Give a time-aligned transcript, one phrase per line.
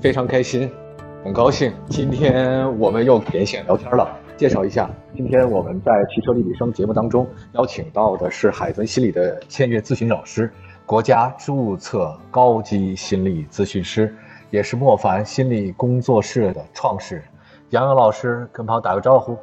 [0.00, 0.70] 非常开心，
[1.24, 4.08] 很高兴，今天我们又连线聊天了。
[4.36, 10.48] 介绍一下，今天我们在汽车立体声节目当中邀请到的是海豚心理的签约咨询老师，
[10.86, 14.14] 国家注册高级心理咨询师，
[14.50, 17.24] 也是莫凡心理工作室的创始人
[17.70, 19.36] 杨洋老师，跟朋友打个招呼。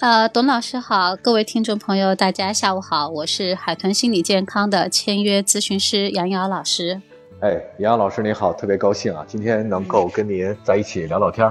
[0.00, 7.02] 呃，董老师好，各位听众朋友，大家下午好，我是海豚心理健康的签约咨询师杨洋老师。
[7.40, 11.48] 哎，杨洋老师您好，特别高兴啊，今天能够跟您在一起聊聊天。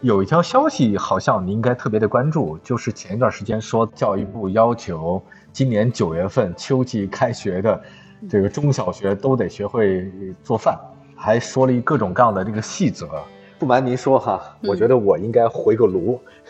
[0.00, 7.78] 有一条消息，好像您应该特别的关注，就是前一段时间说教育部要求今年九月份秋季开学的
[8.30, 10.10] 这个中小学都得学会
[10.42, 10.74] 做饭，
[11.14, 13.06] 还说了一各种各样的这个细则。
[13.58, 16.18] 不瞒您说哈，我觉得我应该回个炉。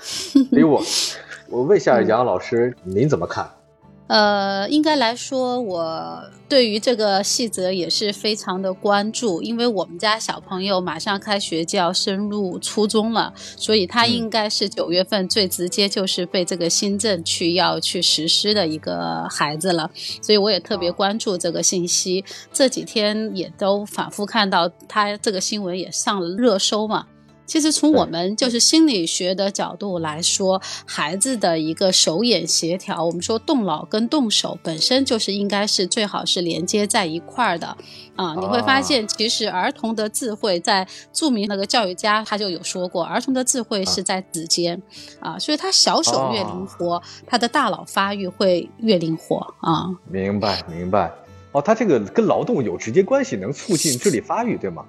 [0.48, 0.80] 所以我
[1.48, 3.50] 我问一下杨老师，您怎么看？
[4.08, 19.90] 呃，应该来说，我对于这个细则也是非常的关注，因为我们家小朋友马上开学就要升入初中了，所以他应该是九月份最直接就是被这个新政去要去实施的一个孩子了，
[20.22, 27.06] 所以我也特别关注这个信息，这几天也都反复看到他这个新闻也上了热搜嘛。
[27.46, 37.76] 其实从我们就是心理学的角度来说，孩子的一个手眼协调，我们说动脑跟动手本身就是应该是最好是连接在一块儿的
[38.16, 38.34] 啊。
[38.34, 44.82] 你会发现，其实儿童的智慧，在著名那个教育家他就有说过，儿童的智慧是在指尖
[45.20, 49.86] 啊，所以他小手越灵活，他的大脑发育会越灵活啊。
[50.10, 51.12] 明白明白
[51.52, 54.84] 哦，他这个跟劳动有直接关系，能促进智力发育，对吗？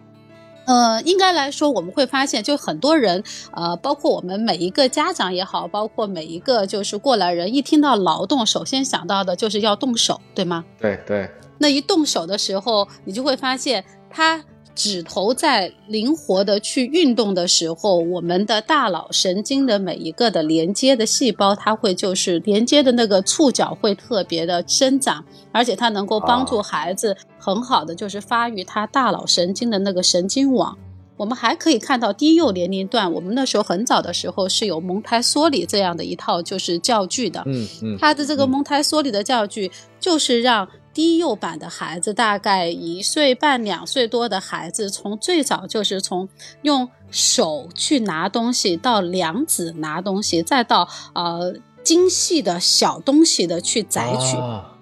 [0.67, 3.23] 呃，应该来说，我们会发现，就很多人，
[3.53, 10.63] 呃，包括我们每一个家长也好，包括每一个就是过来人，一听到劳动，首先想到的就是要动手，对吗？
[10.79, 11.27] 对对。
[11.57, 14.43] 那一动手的时候，你就会发现他。
[14.77, 30.77] 指头在灵活的去运动的时候，我们的大脑神经的每一个的连接的细胞，它会就是连接的那个触角会特别的生长，而且它能够帮助孩子很好的就是发育他大脑神经的那个神经网。
[31.17, 40.67] 我们还可以看到低幼年龄段，我们那时候很早的时候是有蒙台梭利这样的一套就是教具的，嗯嗯，它的这个蒙台梭利的教具就是让。
[40.97, 46.27] 低幼版的孩子，大概一岁半、两岁多的孩子，从最早就是从
[46.63, 51.53] 用手去拿东西，到两指拿东西，再到呃
[51.83, 54.37] 精细的小东西的去摘取，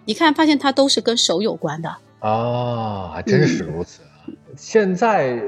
[0.06, 1.94] 你看发现它都是跟手有关的。
[2.20, 4.00] 啊，还真是如此。
[4.58, 5.40] 现在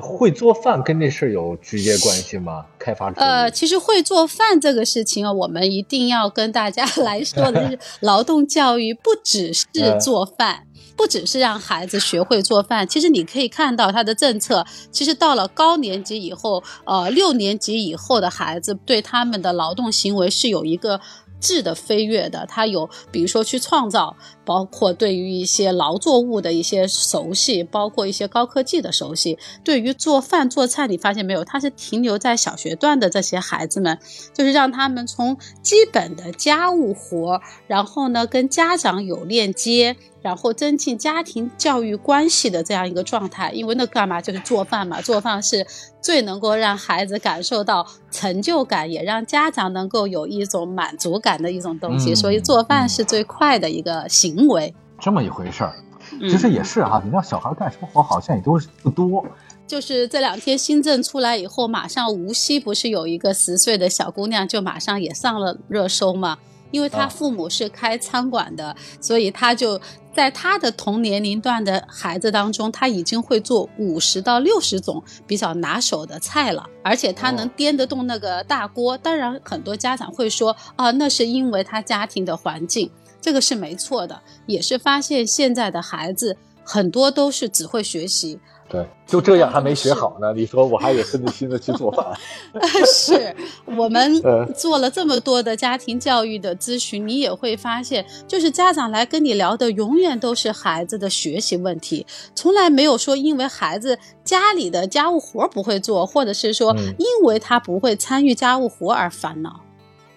[0.00, 2.64] 会做饭跟这事儿有直接关系吗？
[2.78, 9.66] 开发呃，其实会做饭这个事情啊，我们一定要跟大家来说的是， 劳动教育不只是
[10.00, 10.64] 做饭，
[10.96, 12.86] 不只是让孩子学会做饭。
[12.86, 21.00] 其实你可以看到他的政策，其实到了高年级以后，呃，六年级以后的孩子对他们的劳动行为是有一个。
[21.46, 29.38] 质的飞跃的，它有，比如说去创造，包括对于一些劳作物的一些熟悉，包括一些高科技的熟悉。
[29.62, 31.44] 对于做饭做菜，你发现没有？
[31.44, 33.96] 它是停留在小学段的这些孩子们，
[34.34, 39.96] 就是让他们从基本的家务活，然后呢跟家长有链接。
[40.26, 45.64] 然后增进家庭教育关系的这样一个状态，因为那干嘛就是做饭嘛，做饭是
[46.02, 54.74] 最能够让孩子感受到成就感，也让家长能够有一种满足感的一种东西，所以做饭是最快的一个行为。
[54.98, 55.76] 这么一回事儿，
[56.22, 59.24] 其实也是哈，你让小孩干什么活好像也都是不多。
[59.64, 66.38] 就是这两天新政出来以后，马上无锡不是有一个十岁的小姑娘，就马上也上了热搜嘛。
[66.70, 69.80] 因为他父母是开餐馆的，所以他就
[70.14, 78.96] 在他的同年龄段的孩子当中，他已经会做五十到六十种比较拿手的菜了，而且他能颠得动那个大锅。
[78.98, 82.90] 当然，很多家长会说啊，那是因为他家庭的环境，
[83.20, 88.38] 这个是没错的，也是发现现在的孩子很多都是只会学习。
[88.68, 90.32] 对，就这样还没学好呢。
[90.34, 92.04] 你说我还得分着心的去做饭。
[92.84, 93.34] 是
[93.64, 94.20] 我们
[94.56, 102.04] 做了这么多的家庭教育的咨询，你也会发现，就是家长来跟你聊的，永远都是孩子的学习问题，
[102.34, 109.60] 从来没有说因为孩子家里的家务活不会做，或者是说因为他不会参与家务活而烦恼。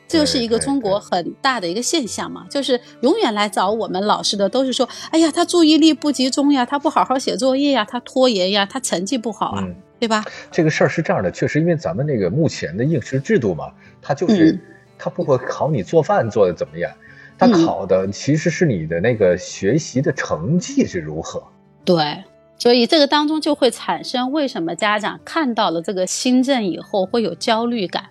[0.10, 9.64] 这就是一个中国很大的一个现象嘛，就是永远来找我们老师的都是说，哎呀，他注意力不集中呀，他不好好写作业呀，他拖延呀，他成绩不好啊，
[10.00, 10.26] 对吧？
[10.52, 13.72] 这个事儿是这样的，确实因为咱们那个目前的应试制度嘛，
[14.02, 14.60] 它就是
[14.98, 16.92] 它不会考你做饭做的怎么样，
[17.38, 21.44] 它考的其实是你的那个学习的成绩是如何。
[21.86, 22.24] 对。
[22.62, 28.04] 所以这个当中就会产生为什么家长看到了这个新政以后会有焦虑感，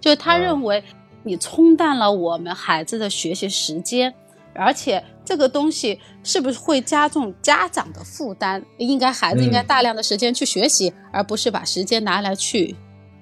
[0.00, 0.82] 就是他认为
[1.22, 4.12] 你冲淡了我们孩子的学习时间，
[4.54, 8.62] 而且这个东西是不是会加重家长的负担？
[8.78, 12.76] 应该孩子应该大量的时间去学习，而不是把时间拿来去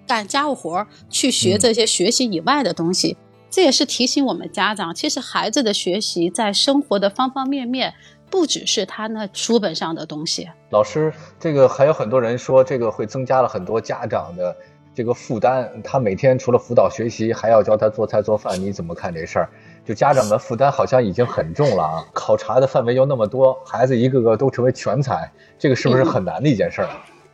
[0.06, 3.16] 干家务活，去学这些学习以外的东西。
[3.50, 7.94] 这也是提醒我们家长，其实孩子的学习在生活的方方面面。
[8.30, 11.10] 不只是他那书本上的东西，老师，
[11.40, 14.54] 这个还有很多人说这个会增加了很多家长的
[14.98, 15.70] 这个负担。
[15.84, 19.48] 他每天除了辅导学习，还要教他做菜做饭，你怎么看这事儿？
[19.84, 22.04] 就家长的负担好像已经很重了啊！
[22.12, 26.88] 考察的范围又那么多，孩子一个个都成为全才，这个是不是很难的一件事儿？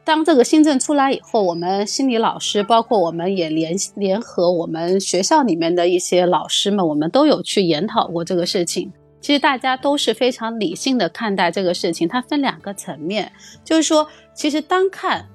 [0.04, 8.92] 当这个新政出来以后，我们心理老师，包括我们也联联合我们学校里面的一些老师们，我们都有去研讨过这个事情。
[9.22, 13.32] 其实大家都是非常理性的看待这个事情，它分两个层面，
[13.64, 15.26] 就是说，其实单看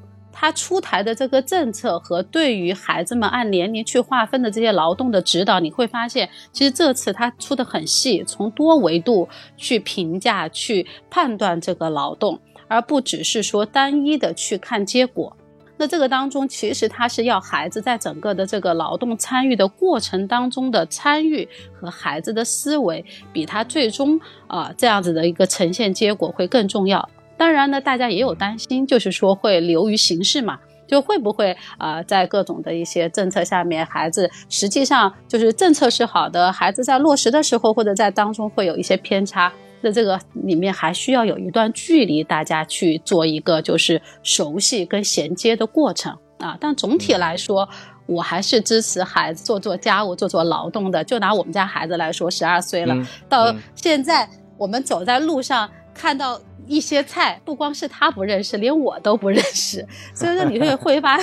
[0.42, 9.28] 他出台的这个政策和对于孩子们按年龄去划分的这些劳动的指导，你会发现，其实这次他出的很细，从多维度
[9.58, 12.40] 去评价、去判断这个劳动，
[12.70, 15.36] 而不只是说单一的去看结果。
[15.76, 23.04] 那这个当中，其实他是要孩子在整个的这个劳动参与的过程当中的参与和孩子的思维，
[23.34, 27.10] 比他最终啊这样子的一个呈现结果会更重要。
[27.40, 39.52] 当然呢，大家也有担心，就是说会流于形式嘛，就会不会啊在各种的一些政策下面，孩子实际上就是政策是好的，孩子在落实的时候或者在当中会有一些偏差。
[39.82, 46.58] 那这个里面还需要有一段距离，大家去做一个就是熟悉跟衔接的过程啊。
[46.60, 47.66] 但总体来说，
[48.06, 51.02] 我还是支持孩子做做家务、做做劳动的。
[51.06, 52.94] 就拿我们家孩子来说，十二岁了，
[53.30, 54.28] 到现在
[54.58, 59.86] 我们走在路上看到一些菜，不光是他不认识，连我都不认识。
[60.16, 61.20] 所以说，你会会发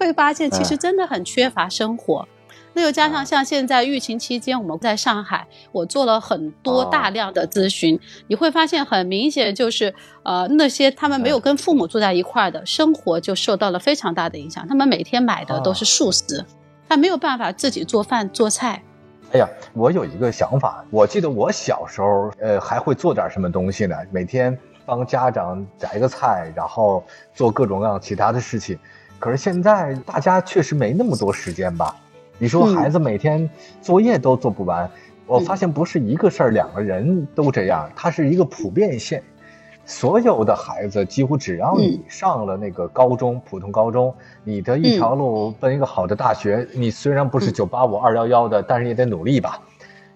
[0.00, 2.26] 会发现，其实真的很缺乏生活。
[2.74, 9.94] 那又加上像现在疫情期间，我们在上海，我做了很多大量的咨询，你会发现很明显就是，
[10.24, 14.66] 呃，那些他们没有跟父母住在一块儿的生活就受到了非常大的影响。
[14.66, 16.44] 他们每天买的都是素食，
[16.88, 18.82] 他没有办法自己做饭做菜。
[19.32, 23.96] 哎呀，我有一个想法，我记得我小时候，呃，还会做点什么东西呢？
[24.12, 27.02] 每天帮家长摘个菜，然后
[27.34, 28.78] 做各种各样其他的事情。
[29.18, 31.94] 可是现在大家确实没那么多时间吧？
[32.38, 33.48] 你说孩子每天
[33.82, 34.88] 作业都做不完，
[35.26, 39.20] 我发现不是一个事儿，两个人都这样，它是一个普遍性。
[39.86, 44.12] 所有的孩子几乎只要你上了那个高中，普通高中，
[44.42, 49.60] 你的一条路奔一个好的大学，你虽然不是九八五二幺幺的，但是也得努力吧。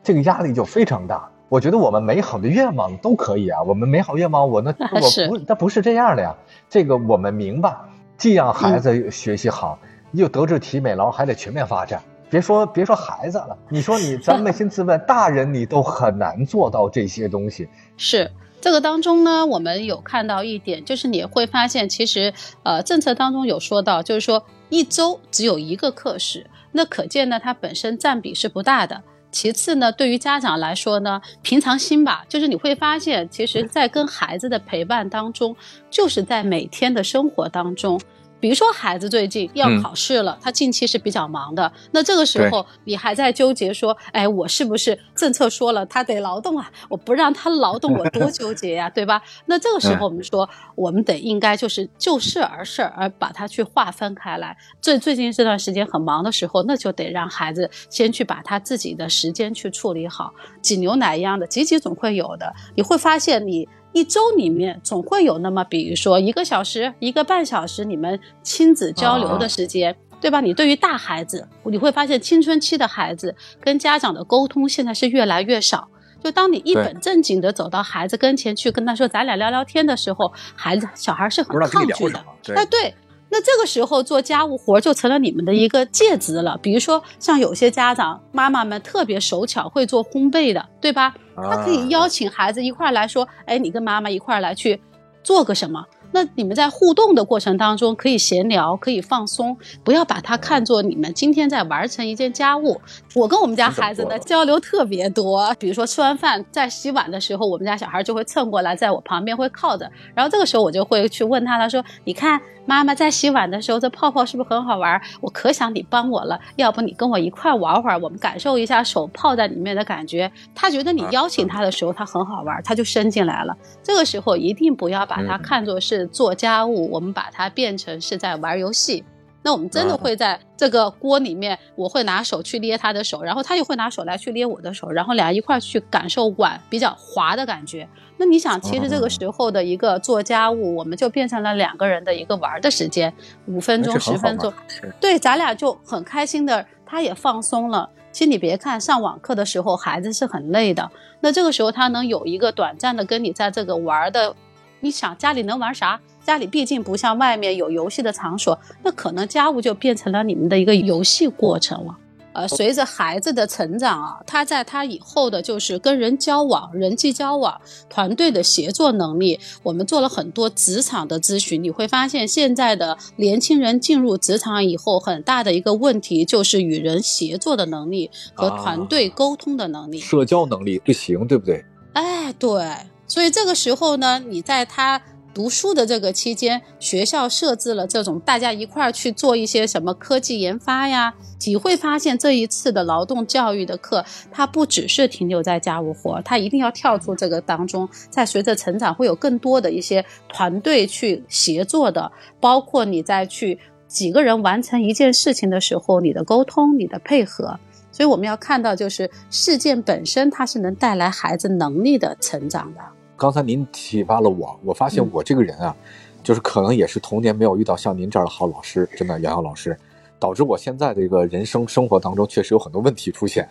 [0.03, 1.31] 这个压力就非常大。
[1.49, 6.35] 我觉得我们美好的愿望都可以啊，我们美好愿望，我那我不， 那不是这样的呀。
[6.69, 7.77] 这个我们明白，
[8.17, 9.79] 既让孩子学习好，
[10.11, 12.03] 又德智体美劳还得全面发展。
[12.29, 17.69] 别说别说孩子了，你说你咱扪心自问，大人你都很难做到这些东西。
[17.97, 29.03] 是这个当中呢，我们有看到一点，就是你会发现，其实呃政策当中有说到，就是说一周只有一个课时，那可见呢它本身占比是不大的。
[29.33, 35.55] 其次呢，对于家长来说呢，平常心吧，就是你会发现，其实在跟孩子的陪伴当中，
[35.89, 38.01] 就是在每天的生活当中。
[38.41, 41.71] 比如说，孩子最近要考试了，他近期是比较忙的。
[41.93, 46.71] 那这个时候，你还在纠结说，哎，我是不是政策说了他得劳动啊？
[46.89, 49.23] 我不让他劳动，我多纠结呀， 对吧？
[49.45, 54.57] 那这个时候，我们说，我们得应该就是就事而事，而把它去划分开来。
[54.81, 60.33] 最最近这段时间很忙的时候，那就得让孩子先去把他自己的时间去处理好。
[60.63, 62.53] 挤牛奶一样的，挤挤总会有的。
[62.75, 63.69] 你会发现你。
[63.93, 70.41] 一周里面总会有那么，比如说一个小时、一个半小时，你们亲子交流的时间，对吧？
[70.41, 75.89] 你对于大孩子，你会发现青春期的孩子跟家长的沟通现在是越来越少。
[76.23, 82.23] 就当你一本正经的走到孩子跟前去跟他说“咱俩聊聊天”的时候，孩子小孩是很抗拒的。
[82.55, 82.95] 哎，对。
[83.31, 86.59] 那这个时候做家务活就成了你们的一个介质了。
[86.61, 91.15] 比如说，像有些家长妈妈们特别手巧，会做烘焙的，对吧？
[91.37, 94.81] 他可以邀请孩子一块来说：“哎，你跟妈妈一块来去
[95.23, 102.81] 做个什么？”那你们在互动的过程当中，可以闲聊，可以放松，不要把它看作你们今天在完成一件家务。
[103.15, 115.01] 我跟我们家孩子的交流特别多，比如说吃完饭在洗碗的时候，我们家小孩就会蹭过来，在我旁边会靠着，然后这个时候我就会去问他，他说：“你看妈妈在洗碗的时候，这泡泡是不是很好玩？
[115.21, 123.57] 我可想你帮我了，要不你跟我一块玩会儿，我们感受一下手泡在里面的感觉。”他觉得你邀请他的时候，他很好玩，他就伸进来了。
[123.83, 126.00] 这个时候一定不要把它看作是。
[126.01, 129.05] 是做家务，我们把它变成是在玩游戏。
[129.43, 137.89] 那我们真的会在这个锅里面，我会拿手去捏他的手，然后他又会拿手来去捏我的手，然后俩一块去感受碗比较滑的感觉。
[138.19, 143.11] 那你想，其实这个时候的一个做家务，我们就变成了两个人的一个玩的时间，
[143.47, 144.53] 五分钟、十分钟，
[145.01, 147.89] 对，咱俩就很开心的，他也放松了。
[148.13, 150.91] 其实你别看上网课的时候孩子是很累的，
[151.21, 154.35] 那这个时候他能有一个短暂的跟你在这个玩的，
[154.81, 156.01] 你想家里能玩啥？
[156.25, 161.97] 家里毕竟不像外面有游戏的场所，那可能家务就变成了你们的一个游戏过程了。
[162.33, 181.65] 呃，随着孩子的成长啊，他在他以后的就是跟人交往、人际交往、团队的协作能力，我们做了很多职场的咨询，你会发现现在的年轻人进入职场以后，很大的一个问题就是与人协作的能力和团队沟通的能力，社交能力不行，对不对？
[181.95, 182.65] 哎，对，
[183.11, 185.03] 所以这个时候呢，你在他。
[185.33, 191.15] 读书的这个期间，学校设置了这种大家一块儿去做一些什么科技研发呀？
[191.47, 207.57] 你会发现这一次的劳动教育的课，它不只是停留在家务活，它一定要跳出这个当中，在随着成长会有更多的一些团队去协作的，包括你在去几个人完成一件事情的时候，你的沟通、你的配合。
[207.93, 212.81] 所以我们要看到，就是事件本身它是能带来孩子能力的成长的。
[213.21, 215.77] 刚才您启发了我，我发现我这个人啊，
[216.23, 219.77] 就是可能也是童年没有遇到像您这样的好老师，真的杨洋老师，
[220.19, 223.47] 导致我现在这个人生生活当中确实有很多问题出现。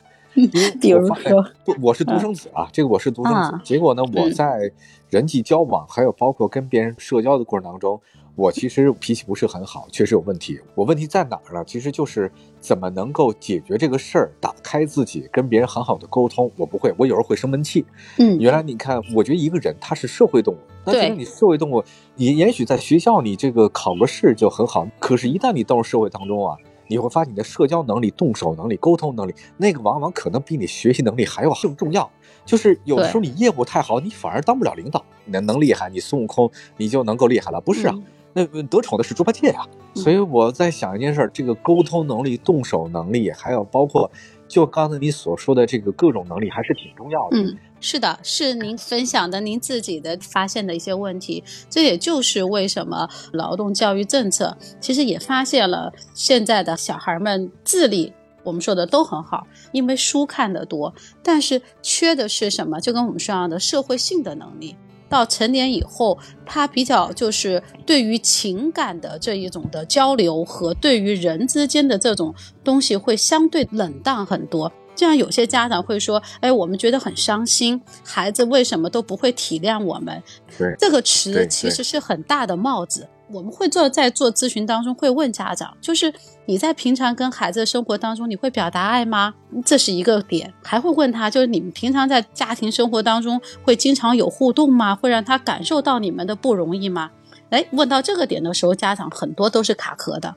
[0.81, 1.15] 比如说，
[1.63, 4.71] 不，我是独生子啊，这个我是独生子，结果呢，我在
[5.11, 8.01] 人际交往，还有包括跟别人社交的过程当中。
[8.39, 10.57] 我其实脾气不是很好，确实有问题。
[10.73, 11.61] 我问题在哪儿呢？
[11.67, 12.31] 其实就是
[12.61, 16.49] 怎么能够解决这个事儿，打开自己，跟别人很好的沟通。
[16.55, 17.85] 我不会，我有时候会生闷气。
[18.17, 20.57] 嗯，原来你看，我觉得一个人他是社会动物。
[20.85, 21.83] 那其实你社会动物，
[22.15, 26.55] 你也许在学校你这个考个试就很好，可是，一旦你到了社会当中啊，
[26.87, 32.09] 你会发现你的社交能力、动手能力、沟通能力，那个往往可能比你学习能力还要更重要。
[32.45, 35.03] 就是有的时候你业务太好，你反而当不了领导。
[35.25, 37.95] 你能厉害，你孙悟空你就能够厉害了，不是啊？
[38.33, 44.09] 那得宠的是猪八戒呀，所以我在想一件事儿，这个沟通能力、动手能力，还有包括
[44.47, 47.37] 就刚才你所说的这个各种能力，还是挺重要的。
[47.37, 60.93] 嗯，是的，是您分享的您自己的发现的一些问题，这也就是为什么劳动教育政策其实也发现了现在的小孩们智力，我们说的都很好，因为书看得多，
[61.23, 62.79] 但是缺的是什么？
[62.79, 64.75] 就跟我们说样的社会性的能力。
[65.09, 74.71] 到成年以后，他比较就是对于情感的这一种的交流和对于人之间的这种东西会相对冷淡很多。
[74.95, 80.21] 这样有些家长会说：“哎，我们觉得很伤心，孩子为什么都不会体谅我们？”
[80.57, 83.07] 对这个词其实是很大的帽子。
[83.31, 86.11] 我们会做在做咨询当中会问家长，就是
[86.45, 89.33] 你在平常跟孩子的生活当中，你会表达爱吗？
[89.63, 94.95] 这是一个点，还会问他，就是你们平常在家庭生活当中会经常有互动吗？
[94.95, 97.11] 会让他感受到你们的不容易吗？
[97.51, 100.35] 哎，问到这个点的时候，家长很多都是卡壳的，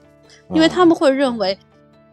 [0.52, 1.58] 因为他们会认为，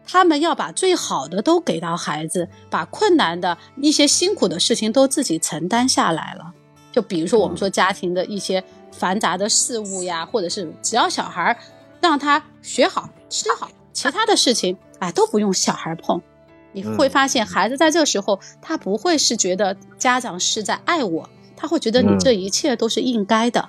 [0.06, 6.54] 他们要把最好的都给到孩子，把困难的一些辛苦的事情都自己承担下来了。
[6.90, 8.64] 就比如说我们说家庭的一些。
[9.00, 11.58] 繁杂的事物呀，或者是只要小孩
[12.02, 16.20] 让他学好、吃好，其他的事情哎都不用小孩碰。
[16.72, 21.26] 你会发现，孩子在这个时候，他不会是觉得家长是在爱我，
[21.56, 23.66] 他会觉得你这一切都是应该的。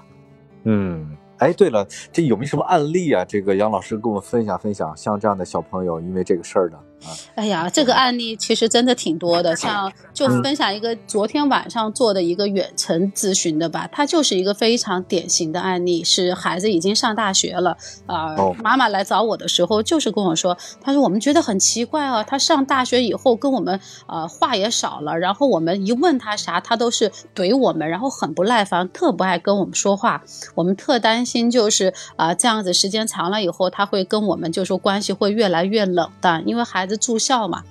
[0.66, 1.18] 嗯。
[1.38, 3.26] 哎，对了，这有没有什么案例啊？
[3.26, 6.78] 这个杨老师跟我们分享分享，像这样的小朋友因为这个事儿呢？
[7.04, 9.56] 啊，哎呀，这个案例其实真的挺多的。
[9.56, 18.36] 像就分享一个昨天晚上做的一个远程咨询的吧，他就是一个非常典型的案例，是孩子已经上大学了啊。
[18.64, 31.32] 妈妈来找我的时候就是跟我说，他说我们觉得很奇怪啊，他上大学以后跟我们呃话也少了，然后我们一问他啥，他都是怼我们，然后很不耐烦，特不爱跟我们说话，我们特担心。
[31.32, 37.64] 心就是啊，这样子时间长了以后，他会跟我们就说关系会越来越冷淡，因为孩子住校嘛。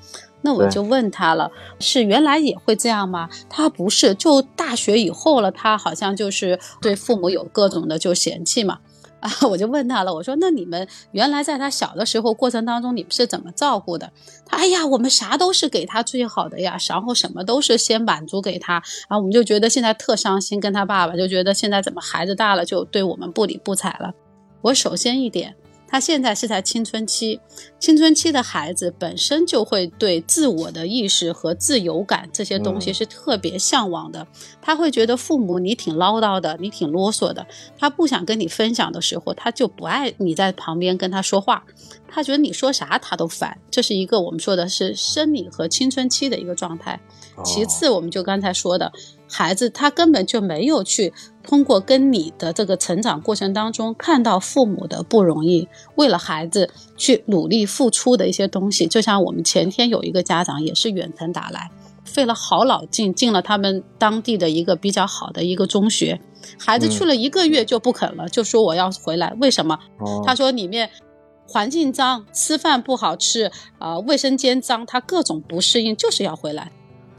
[0.42, 1.50] 那我就问他了，
[1.80, 3.28] 是原来也会这样吗？
[3.50, 8.78] 他不是，就大学以后了，他好像就是对父母有各种的就嫌弃嘛。
[9.20, 14.10] 啊，我就问他了，我说那你们原来在他小的时候过程当中，你们是怎么照顾的？
[14.46, 18.72] 他哎呀，我们啥都是给他最好的呀，然后什么都是先满足给他，
[19.10, 24.14] 然后我们就觉得现在特伤心，跟他爸爸就觉得现在怎么孩子大了就对我们不理不睬了。
[24.62, 25.54] 我首先一点，
[25.90, 27.40] 他现在是在青春期，
[27.80, 34.24] 青春期的孩子本身就会对自我的意识和自由感这些东西是特别向往的。
[34.62, 37.44] 他会觉得父母你挺唠叨的，你挺啰嗦的。
[37.76, 41.64] 他不想跟你分享的时候，他就不爱你在旁边跟他说话。
[42.08, 43.58] 他觉得你说啥他都烦。
[43.70, 47.00] 这是一个我们说的是生理和青春期的一个状态。
[47.44, 48.92] 其次，我们就刚才说的，
[49.28, 58.86] 孩子他根本就没有去通过跟你的这个成长过程当中看到父母的不容易，为了孩子去努力付出的一些东西。
[58.86, 61.70] 就像我们前天有一个家长也是远程打来，
[62.04, 66.20] 费了好老劲进了他们当地的一个比较好的一个中学，
[66.58, 69.34] 孩子去了一个月就不肯了，就说我要回来。
[69.40, 69.78] 为什么？
[70.24, 70.90] 他说里面
[71.48, 76.70] 环境脏，吃饭不好吃，啊，卫生间脏，他各种不适应，就是要回来。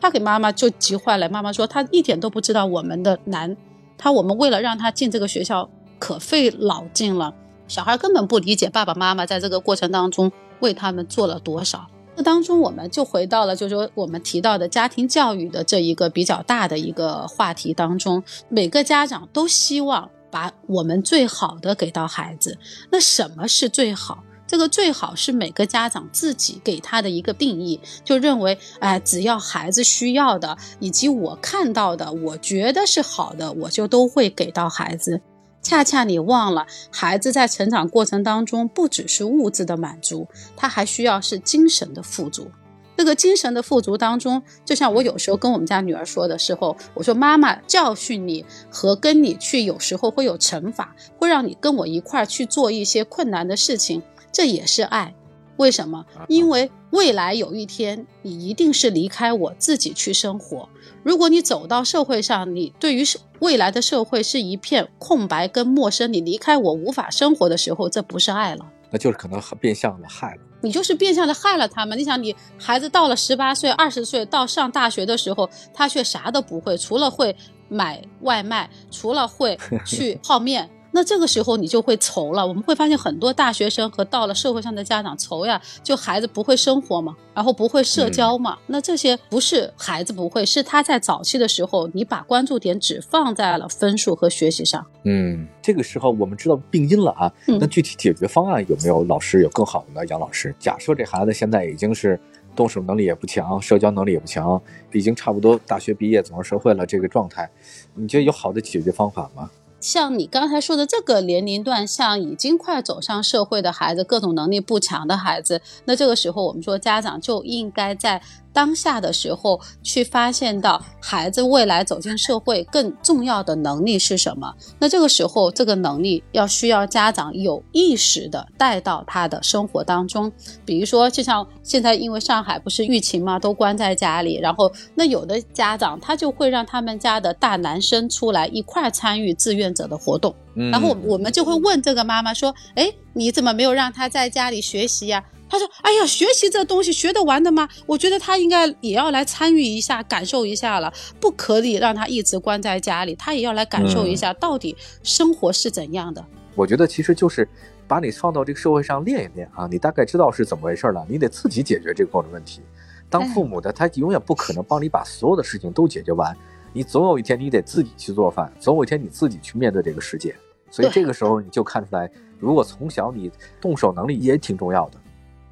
[0.02, 3.56] 他给妈妈就急坏了，妈妈说他一点都不知道我们的难，
[3.98, 7.34] 他我们为了让他进这个学校可费老劲了，
[7.68, 11.88] 小孩根本不理解爸爸妈妈在这个过程当中为他们做了多少。
[12.16, 22.58] 这当中我们就回到了，就是说我们提到的家庭教育的这一个比较大的一个话题当中，每个家长都希望把我们最好的给到孩子。
[22.90, 24.24] 那什么是最好？
[24.52, 35.22] 这个最好是每个家长自己给他的一个定义，就认为，哎，只要孩子需要的，以及我看到的，我觉得是好的，我就都会给到孩子。
[35.62, 40.28] 恰恰你忘了，孩子在成长过程当中，不只是物质的满足，
[40.58, 42.52] 他还需要是精神的富足。
[42.98, 54.04] 这个精神的富足当中，就像我有时候跟我们家女儿说的时候，我说妈妈教训你和跟你去，有时候会有惩罚，会让你跟我一块儿去做一些困难的事情。
[54.32, 55.14] 这也是爱，
[55.58, 56.06] 为什么？
[56.28, 60.68] 因为未来有一天，你一定是离开我自己去生活。
[61.04, 63.04] 如果你走到社会上，你对于
[63.40, 70.42] 未来的社会是一片空白跟陌生，你离开我无法生活的时候，这不是爱了，那就是可能变相的害了。
[70.64, 71.98] 你就是变相的害了他们。
[71.98, 77.36] 你想，你孩子到了十八岁、二十岁，到上大学的时候，他却啥都不会，除了会
[77.68, 79.58] 买外卖，除了会
[79.88, 80.70] 去泡面。
[80.92, 82.46] 那这个时候你就会愁了。
[82.46, 88.58] 我们会发现很多大学生和到了社会上的家长愁呀，就孩子不会生活嘛，然后不会社交嘛。
[88.68, 94.86] 那这些不是孩子不会，是他在早期的时候，你把关注点只放在了分数和学习上。
[95.04, 97.32] 嗯，这个时候我们知道病因了啊。
[97.46, 99.02] 那具体解决方案有没有？
[99.12, 100.06] 老师有更好的呢？
[100.08, 102.20] 杨老师，假设这孩子现在已经是
[102.56, 104.62] 动手能力也不强，社交能力也不强，
[104.94, 107.50] 已经差不多大学毕业走上社会了，这个状态，
[107.96, 109.50] 你觉得有好的解决方法吗？
[109.82, 118.22] 像你刚才说的这个年龄段，像已经快走上社会的孩子，各种能力不强的孩子，那这个时候我们说家长就应该在。
[118.54, 124.54] 当下的时候，去发现到孩子未来走进社会更重要的能力是什么？
[124.80, 130.32] 那这个时候，这个能力要需要家长有意识的带到他的生活当中。
[130.66, 140.36] 比如说，就像现在因为上海不是疫情嘛，都关在家里，然后那有的家长他就会让他们家的大男生出来一块参与志愿者的活动，
[140.72, 147.68] 然后我们就会问这个妈妈说：“哎，你怎么没有让他在家里学习呀？”他说：“哎呀，学习这东西学得完的吗？
[147.86, 150.92] 我觉得他应该也要来参与一下，感受一下了。
[151.20, 157.46] 不可以让他一直关在家里，他也要来感受一下到底生活是怎样的。”我觉得其实就是
[157.86, 162.62] 把你放到这个社会上练一练啊，你大概知道是怎么回事了，你得自己解决这个各种问题。
[163.10, 166.34] 当父母的他永远不可能帮你把所有的事情都解决完，
[166.72, 170.34] 你总有一天你得自己去做饭，总有一天你自己去面对这个世界。
[170.70, 172.10] 所以这个时候你就看出来，
[172.40, 174.98] 如果从小你动手能力也挺重要的。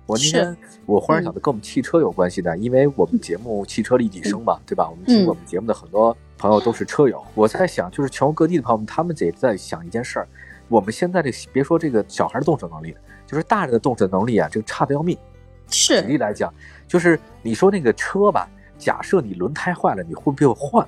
[0.10, 4.90] 我今天我忽然想到跟我们汽车有关系的，因为我们节目汽车立体声嘛，对吧？
[4.90, 7.24] 我们听我们节目的很多朋友都是车友。
[7.36, 10.28] 我在想，就是全国各地的朋友们，他们也在想一件事儿：
[10.68, 12.96] 我们现在这别说这个小孩的动手能力，
[13.28, 15.16] 就是大人的动手能力啊，这个差的要命。
[15.70, 16.02] 是。
[16.02, 16.52] 举例来讲，
[16.88, 20.88] 就是你说那个车吧，假设你轮胎坏了，你会不会换？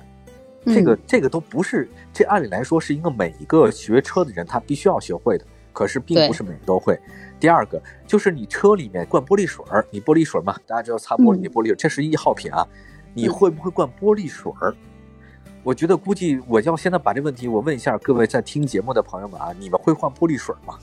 [0.66, 6.98] 这个这个都不是，这按理来说是一个每一个学车的人他必须要学会的，可是并不是每个都会。
[7.40, 12.66] 第二个就是你车里面灌玻璃水儿，你玻璃水嘛，大家知道擦玻璃的玻璃，这是易耗品啊。
[13.14, 14.74] 你会不会灌玻璃水儿？
[15.64, 20.78] 我觉得估计我要现在把这问题我问一下各位在听节目的朋友们啊，你们会换玻璃水吗？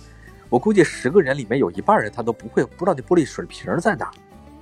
[0.49, 4.11] 我估计十个人里面有一半人他都不会，不知道那玻璃水瓶在哪，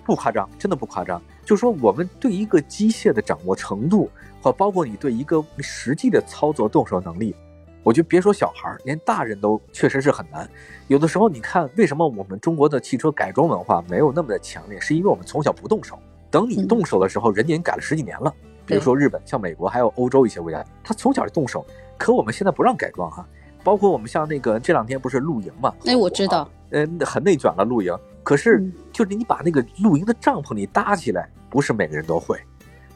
[0.06, 1.22] 不夸张，真的不夸张。
[1.46, 4.10] 就说我们对一个机械的掌握程度，
[4.42, 7.36] 和包括你对一个实际的操作动手能力。
[7.84, 10.50] 我觉得别说小孩儿，连大人都确实是很难。
[10.88, 15.98] 有的时候，你看为什么我们中国的汽车改装文化没有那么的强烈，是因为我们从小不动手。
[16.30, 18.34] 等你动手的时候，人家已经改了十几年了。
[18.66, 21.66] 比如说日本、像美国还有欧洲一些国家，他从小就动手。
[21.98, 23.26] 可我们现在不让改装哈，
[23.64, 25.74] 包括我们像那个这两天不是露营嘛？
[25.86, 26.50] 哎，我知道。
[26.72, 27.98] 嗯，很内卷了露营。
[28.24, 32.38] 可是，就是你把那个露营的帐篷你搭起来，不是每个人都会。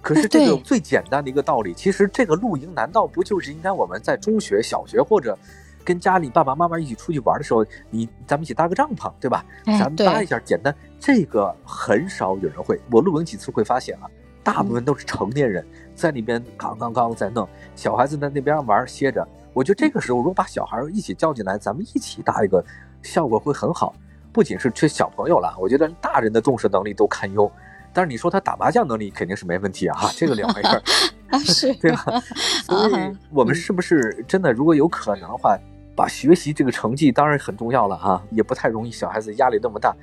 [0.02, 5.38] 可是这个最简单的一个道理，其实这个露营难道不就是应该我们在中学、小学或者
[5.86, 9.46] 跟家里爸爸妈妈一起出去玩的时候，你咱们一起搭个帐篷，对吧？
[9.66, 10.76] 咱们搭一下，简单。
[11.00, 12.80] 这个很少有人会。
[12.92, 14.10] 我露营几次会发现啊，
[14.44, 19.28] 大部分都是成年人在那边刚刚刚在弄，小孩子在那边玩歇着。
[19.54, 22.64] 我觉得这个时候如果把小孩一起叫进来，咱们一起搭一个，
[23.02, 23.94] 效果会很好。
[24.34, 27.52] 不仅是缺小朋友了，我觉得大人的动手能力都堪忧。
[27.94, 30.82] 但是你说他打麻将能力肯定是没问题啊，这个两回事儿，
[31.40, 32.06] 是， 对吧？
[32.66, 35.58] 所以我们是不是真的，如果有可能的话，
[35.96, 39.94] 把学习这个成绩当然很重要了啊，也不太容易，小孩子压力那么大，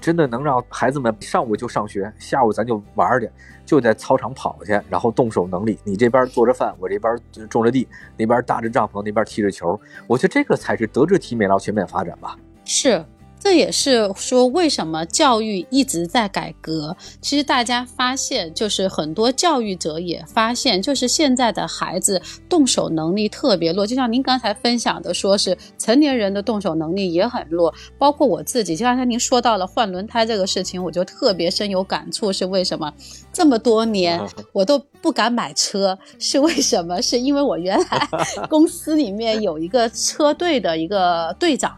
[0.00, 3.30] 真的能让孩子们上午就上学，下午咱就玩去，
[3.64, 7.16] 就在操场跑去，然后动手能力，你这边做着饭，我这边
[7.48, 12.36] 种着地，那边搭着帐篷，那边踢着球，我觉得这个才是德智体美劳全面发展吧。
[12.64, 13.04] 是。
[13.46, 16.96] 这也是说，为什么教育一直在改革？
[17.20, 23.86] 其实大家发现，就是很多教育者也发现，就是现在的孩子动手能力特别弱。
[23.86, 27.72] 就像您刚才分享的，说是成年人的动手能力也很弱。
[27.96, 32.32] 包括我自己，就刚才您说到了换轮胎这个事情，我就特别深有感触。
[32.32, 32.92] 是为什么？
[33.32, 37.00] 这么多年我都不敢买车，是为什么？
[37.00, 38.08] 是因为我原来
[38.50, 41.76] 公司里面有一个车队的一个队长。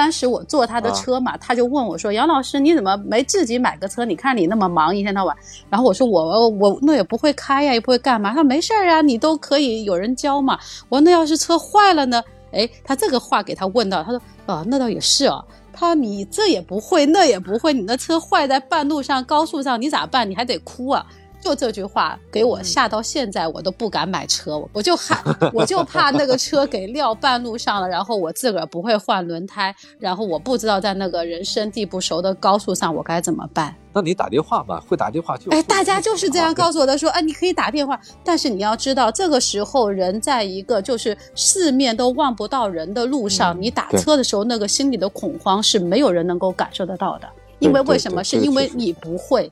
[0.00, 4.02] 当时我坐他的车嘛，他就问我说：“杨老师，你怎么没自己买个车？
[4.02, 5.36] 你看你那么忙，一天到晚。”
[5.68, 10.58] 然后我说：“我我那也不会开呀，也不会干嘛。”他说：“没事儿啊，你都可以有人教嘛。”
[10.88, 20.28] 我说：“那要是车坏了呢？”哎，他这个话给他问到，他说：“啊，那倒也是啊。”他说：“你这也不会，那也不会，你那车坏在半路上、高速上，你咋办？
[20.28, 21.04] 你还得哭啊。”
[21.40, 25.18] 就这句话给我吓到现在，我都不敢买车，我就害，
[25.52, 33.74] 我就怕那个车给撂半路上了，然后我自个儿不会换轮胎，然后我不知道在那个人生地不熟的高速上我该怎么办。
[33.92, 47.26] 那你打电话吧，会打电话就哎，大家就是这样告诉我的，说哎，你可以打电话，但是你要知道，这个时候人在一个就是四面都望不到人的路上，你打车的时候那个心里的恐慌是没有人能够感受得到的，
[47.58, 48.22] 因为为什么？
[48.22, 49.50] 是因为你不会。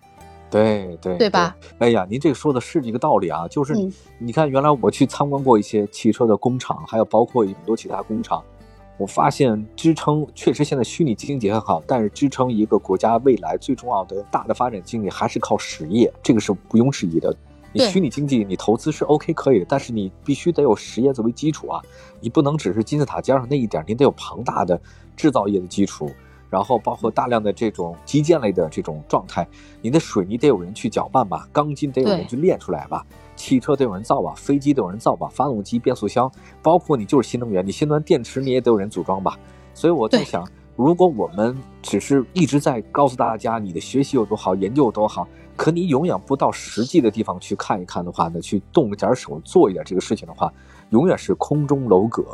[0.51, 1.57] 对对对吧？
[1.79, 3.75] 哎呀，您这个说的是一个道理啊，就是
[4.19, 8.43] 你看，原来我去参观过一些汽车的工厂，还有包括很多其他工厂，
[8.97, 17.35] 我发现支撑确实现在虚拟经济很好，但是支撑一个国家未来最重要的大的发展经济还是靠实业，这个是毋庸置疑的。
[17.71, 21.83] 你虚拟经济你投资是 OK 可以的，但是你必须得有实业作为基础啊，
[22.19, 24.81] 你不能只是金字塔尖上那一点，你得有庞大的
[25.15, 26.11] 制造业的基础。
[26.51, 29.47] 然后包括大量的这种基建类的这种状态，
[29.81, 33.05] 你的水泥得有人去搅拌吧，钢筋得有人去炼出来吧，
[33.37, 36.31] 汽车得有人造吧，飞机得有人造吧，发动机、变速箱，
[36.63, 39.39] 包括你就是新能源，你新能源电池你也得有人组装吧。
[39.75, 50.53] 所以我在想，如果我们只是一直在告诉大家你的学习有多好，研究有多好，可你永远不到实际的地方去看一看的话呢，去动点手做一点这个事情的话，
[50.91, 52.25] 永远是空中楼阁，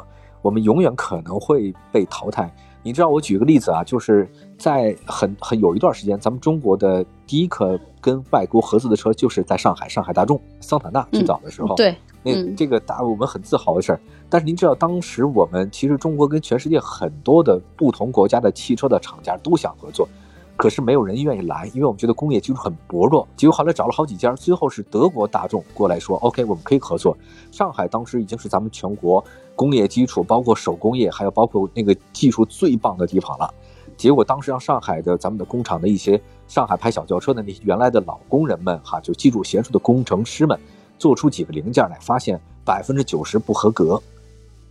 [0.41, 2.55] 我们永远可能会被淘汰。
[2.85, 14.01] 你知道我举个例子啊，就是在很很有一段时间，咱们中国的第一颗跟外国合资的车就是在上海，上海大众桑塔纳最早的时候，对，那这个大我们很自豪的事儿。
[14.29, 20.07] 但是您知道，当时我们其实中国跟全世界很多的不同国家的汽车的厂家都想合作。
[20.57, 23.27] 可是没有人愿意来，因为我们觉得工业基础很薄弱。
[23.37, 27.17] 结果后来找了好几家，最后是德国大众过来说：“OK，我们可以合作。”
[27.51, 29.23] 上海当时已经是咱们全国
[29.57, 33.53] 工业基础，包括手工业，还有包括那个技术最棒的地方了。
[33.97, 40.59] 结果当时让上海的咱们的工厂的一些上海牌小轿车的那些原来的老工人们，哈，就技术娴熟的工程师们，
[40.99, 44.01] 做出几个零件来，发现百分之九十不合格。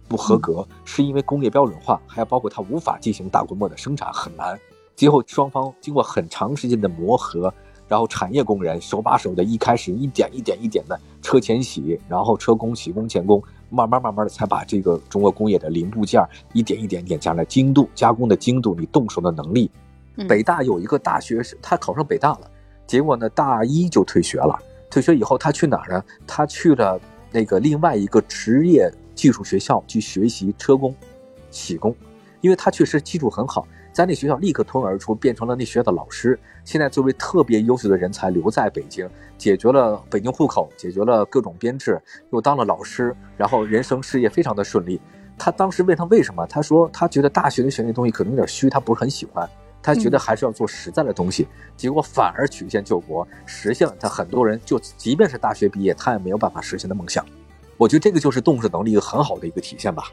[0.07, 4.59] 不合格是因为工业标准化，还有包括它无法进行大规模的生产，很难。
[4.95, 7.53] 最后，双方经过很长时间的磨合，
[7.88, 19.69] 然后产业工人手把手的，一开始一点一点一点的车前洗，然后车工、铣工、钳工，慢慢慢慢的才把这个中国工业的零部件一点一点点加了精度，加工的精度，你动手的能力。
[20.27, 22.51] 北大有一个大学生，他考上北大了，
[22.86, 24.58] 结果呢，大一就退学了。
[24.91, 26.03] 退学以后，他去哪儿呢？
[26.27, 27.01] 他去了
[27.32, 30.95] 那个另外一个职业技术学校去学习车工、
[31.51, 31.95] 铣工，
[32.41, 33.67] 因为他确实基础很好。
[33.93, 36.38] 在那学校立刻脱颖而出，变成了那学校的老师。
[36.65, 42.01] 现在作为特别优秀的人才留在北京，解决了北京户口，解决了各种编制，
[42.32, 44.99] 又当了老师，然后人生事业非常的顺利。
[45.38, 49.47] 他当时问他为什么，他说他觉得大学里学那东西可能有点虚，他不是很喜欢，
[49.82, 51.47] 他觉得还是要做实在的东西。
[51.77, 57.23] 结果反而曲线救国，实现了他很多人就即便是大学毕业，他也没有办法实现的梦想。
[57.77, 60.03] 我觉得这个就是动手能力一个很好的一个体现吧。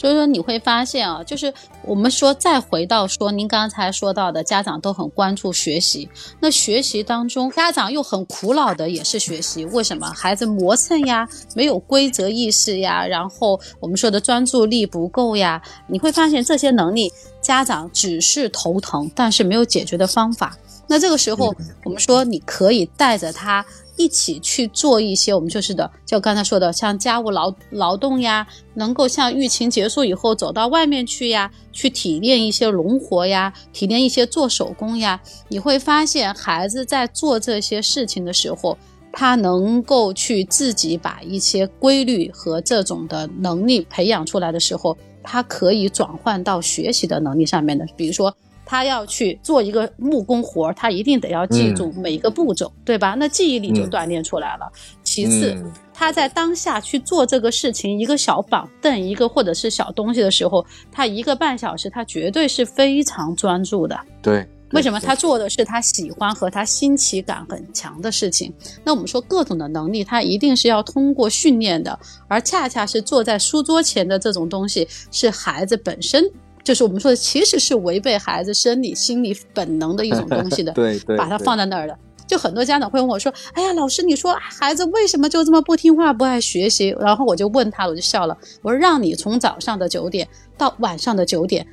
[0.00, 1.52] 所以说你会发现啊，就是
[1.84, 6.08] 我们说再回到说您刚才说到的，家长都很关注学习，
[6.40, 10.10] 那学习当中家长又很苦恼的也是学习，为什么？
[10.16, 20.56] 孩子磨蹭呀，没有规则意识呀，然后我们说的专注力不够呀，你会发现这些能力家长只是头疼，但是没有解决的方法。
[20.86, 23.62] 那这个时候我们说你可以带着他。
[24.00, 38.78] 一起去做一些我们就是的，就刚才说的，像家务劳劳动呀，能够像疫情结束以后走到外面去呀，去体验一些农活呀，体验一些做手工呀，你会发现孩子在做这些事情的时候，
[39.12, 48.34] 他能够去自己把一些规律和这种的能力培养出来的时候，他可以转换到学习的能力上面的，比如说。
[48.70, 53.16] 他要去做一个木工活儿，他一定得要记住每一个步骤，对吧？
[53.18, 54.72] 那记忆力就锻炼出来了。
[55.02, 55.60] 其次，
[55.92, 63.98] 他在当下去做这个事情，一个小板凳，一个或者是小东西的时候，他一个半小时，他绝对是非常专注的。
[64.22, 68.54] 对，为什么他做的是他喜欢和他新奇感很强的事情？
[68.84, 76.24] 那我们说各种的能力，他一定是要通过训练的，而恰恰是坐在书桌前的这种东西，是孩子本身。
[76.70, 80.70] 就是我们说的，其实是违背孩子生理、心理本能的一种东西的。
[80.80, 91.66] 对对，把它放在那儿的，就很多家长会问我说：“哎呀，老师，你说孩子为什么就这么不听话、不爱学习？”然后我就问他，我就笑了，我说：“让你从早上的九点到晚上的九点，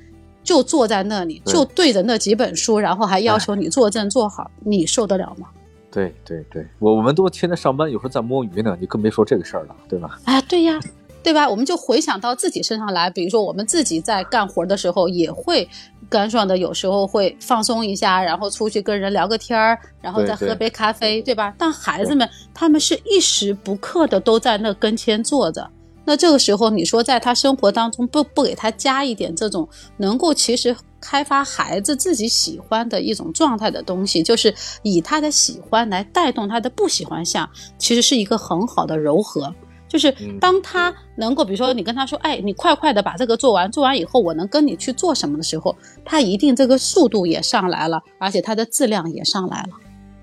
[0.43, 5.49] 就坐在那里，就对着那几本书，然后还要求你坐正坐好，你受得了吗？”
[5.93, 10.19] 对对对，我我们都天天上班，有时候在摸鱼呢，你更别说这个事儿了，对吧？
[10.25, 10.79] 哎，对呀。
[11.27, 11.49] 对吧？
[11.49, 15.67] 我们就回想到自己身上来，比如说我们自己在干活的时候，也会
[16.07, 21.53] 干爽的，有时候会放松一下，然后出去跟人聊个天儿，然后再喝杯咖啡，对吧？
[21.57, 25.69] 但孩子们他们是一时不刻的都在那跟前坐着，
[26.05, 39.53] 那这个时候你说在他生活当中不不给他加一点这种能够其实开发孩子自己喜欢的一种状态的东西，就是以他的喜欢来带动他的不喜欢项，其实是一个很好的柔和。
[39.87, 49.69] 就是当他能够，比如说你跟他说，哎，你快快的把这个做完，做完以后我能跟你去做什么的时候，他一定这个速度也上来了，而且他的质量也上来了。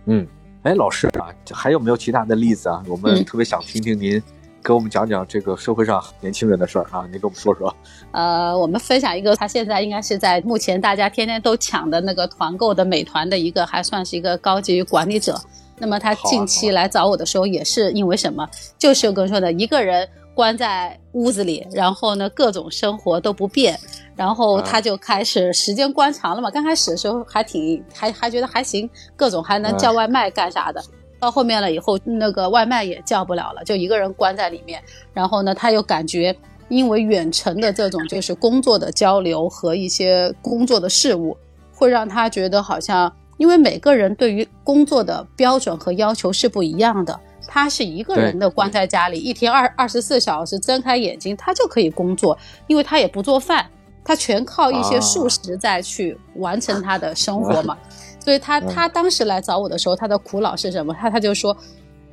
[0.07, 0.27] 嗯，
[0.63, 2.83] 哎，老师啊，还有没有其他的例子啊？
[2.87, 4.23] 我们特别想听听您
[4.63, 7.75] 给我们讲讲这个社会上年轻人的事儿啊，您给我们说说。
[8.13, 15.41] 呃，我们分享一个，他现在应该是在目前大家天天都抢的那个团购的美团的一个，还算是一个高级管理者。
[15.85, 18.49] 那么他近期来找我的时候，也是因为什么？
[18.79, 23.79] 就是我跟你说的，一个人关在屋子里，然后呢，各种生活都不变，
[24.17, 26.51] 然后他就开始时间关长了嘛。
[26.51, 30.83] 刚开始的时候还挺还还觉得还行，各种还能叫外卖干啥的。
[31.21, 34.83] 到后面了以后，那个外卖也叫不了了，就一个人关在里面。
[35.13, 36.35] 然后呢，他又感觉
[36.71, 41.37] 因为远程的这种就是工作的交流和一些工作的事物，
[41.75, 43.15] 会让他觉得好像。
[43.37, 53.67] 因为每个人对于工作的标准和要求是不一样的，他是一个人的关在家里，一天二二十四小时睁开眼睛他就可以工作，因为他也不做饭，
[54.05, 57.77] 他全靠一些素食在去完成他的生活嘛。
[58.21, 60.95] 所以他他当时来找我的时候，他的苦恼是什么？
[60.95, 61.57] 他他就说。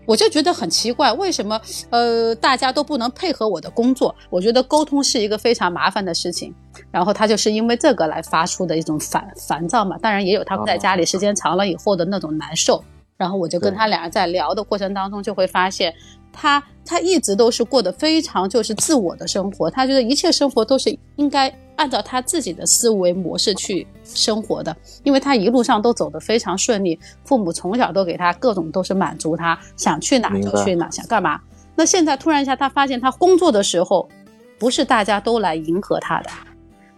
[0.06, 1.60] 我就觉得很奇怪，为什么
[1.90, 4.14] 呃大家都不能配合我的工作？
[4.30, 6.54] 我觉得沟通是一个非常麻烦的事情。
[6.90, 9.98] 然后他就是因为这个来发出的一种烦烦躁嘛。
[10.00, 12.84] 当然也有他在家里时间长了以后的那种难受。
[13.18, 15.94] 然后我就跟他俩人在聊的过程当中，就会发现
[16.34, 21.54] 他他一直都是过得非常就是自我的生活，他觉得一切生活都是应该。
[21.76, 31.40] 按照他自己的思维模式去生活的，因为他一路上都走得非常顺利，父母从小都给他各种都是满足他想去哪就去哪，想干嘛。
[31.76, 34.08] 那现在突然一下，他发现他工作的时候，
[34.60, 36.30] 不是大家都来迎合他的，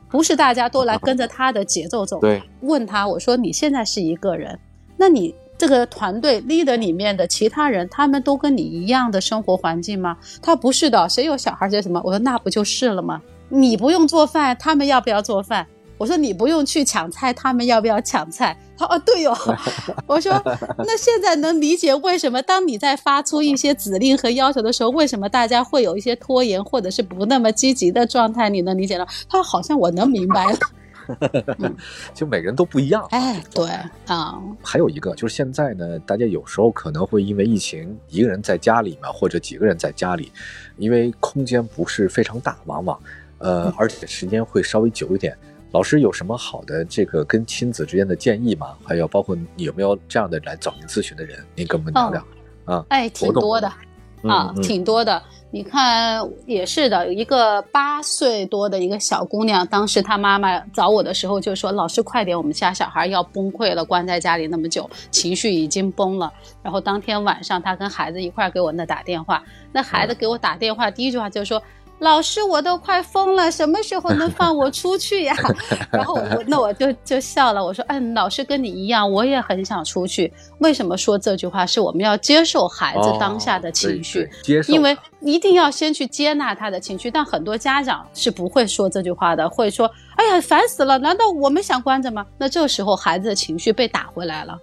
[0.09, 2.19] 不是大家都来跟着他的节奏走。
[2.19, 4.59] 对，问他我说你现在是一个人，
[4.97, 10.17] 那你这个团队 leader 里面的其他人，他们都跟你一样的生活环境吗？
[10.41, 12.01] 他不是的，谁有小孩谁什么？
[12.03, 13.21] 我说那不就是了吗？
[13.53, 15.67] 你不用做饭，他们要不要做饭？
[15.99, 18.57] 我说你不用去抢菜，他们要不要抢菜？
[18.75, 19.37] 他说哦对哦。
[20.07, 20.33] 我说
[20.79, 28.49] 那现在能理解为什么当你在发出一些指令和要求的时候，为什么大家会有一些拖延或者是不那么积极的状态？
[28.49, 29.07] 你能理解了？
[29.29, 30.57] 他好像我能明白了。
[32.15, 33.05] 就每个人都不一样。
[33.11, 33.69] 哎，对
[34.07, 34.41] 啊。
[34.63, 40.31] 还有一个就是现在呢，大家有时候可能会因为疫情，一个人在家里嘛，或者几个人在家里，
[40.77, 42.99] 因为空间不是非常大，往往。
[43.43, 45.37] 呃，而且时间会稍微久一点。
[45.71, 48.75] 老师有什么好的这个跟亲子之间的建议吗？
[48.85, 52.25] 还有包括有没有这样的来找您咨询的人，您跟我们聊聊
[52.65, 52.85] 啊？
[52.89, 53.71] 哎，挺多的。
[54.23, 55.21] 啊，挺多的。
[55.51, 66.31] 你看，也是的，一个八岁多的一个小姑娘，当时她妈妈找我的时候就说：“老师，快点，我们家小孩要崩溃了，关在家里那么久，情绪已经崩了。”
[66.63, 71.61] 然后当天晚上，她跟孩子一块给我那打电话，那孩子给我打电话，第一句话就是说。
[71.99, 75.33] 老师，我都快疯了，什么时候能放我出去呀？
[75.89, 80.31] 然后我那我就就笑了，我说，嗯，老师跟你一样，我也很想出去。
[80.57, 81.65] 为什么说这句话？
[81.65, 87.09] 是我们要接受孩子当下的情绪，接受，因为一定要先去接纳他的情绪。
[87.09, 92.25] 但很多家长是不会说这句话的，会说，哎呀，烦死了，难道我们想关着吗？
[92.37, 94.59] 那这时候孩子的情绪被打回来了，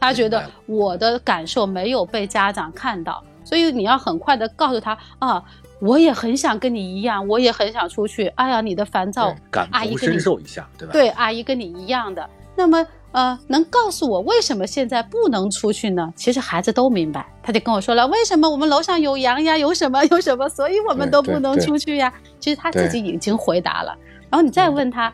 [0.00, 5.42] 他觉得我的感受没有被家长看到，所以你要很快的告诉他啊。
[5.80, 8.26] 我也很想跟你一样，我也很想出去。
[8.36, 10.92] 哎呀，你的烦躁，感同身受一下，对吧？
[10.92, 12.28] 对，阿姨跟你一样的。
[12.56, 16.12] 那么，呃，能告诉我为什么现在不能出去呢？
[16.16, 22.12] 其实孩子都明白，他就跟我说了，为什么我们楼上有羊呀，有什么 有什么，所以我们都不能出去呀。
[22.40, 23.96] 其实他自己已经回答了。
[24.28, 25.12] 然后你再问他，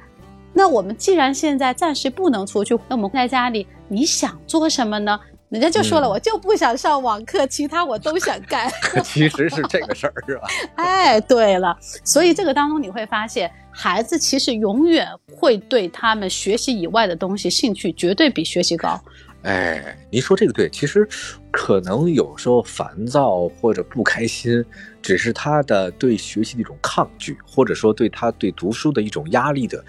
[0.54, 5.20] 那我们既然现在暂时不能出去，那我们在家里你想做什么呢？
[5.54, 8.68] 人家就说了，我就不想上网课，其他我都想干。
[9.04, 10.48] 其实是这个事儿，是吧？
[10.74, 19.00] 哎，对了，所以这个当中你会发现，孩子其实永远会对他们学习以外的东西兴趣绝对比学习高。
[19.42, 21.08] 哎，您说这个对，其实
[21.52, 24.64] 可能有时候烦躁或者不开心，
[25.00, 29.84] 只是他的对学习的一种抗拒，或者说对他对读书的一种压力的。